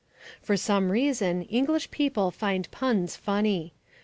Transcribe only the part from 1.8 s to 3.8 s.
people find puns funny.